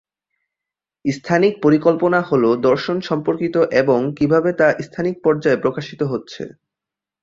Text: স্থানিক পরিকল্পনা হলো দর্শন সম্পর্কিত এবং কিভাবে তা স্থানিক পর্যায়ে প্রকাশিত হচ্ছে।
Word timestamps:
স্থানিক 1.05 1.53
পরিকল্পনা 1.65 2.19
হলো 2.29 2.49
দর্শন 2.67 2.97
সম্পর্কিত 3.09 3.55
এবং 3.81 3.99
কিভাবে 4.17 4.49
তা 4.59 4.67
স্থানিক 4.85 5.15
পর্যায়ে 5.25 5.61
প্রকাশিত 5.63 6.01
হচ্ছে। 6.11 6.43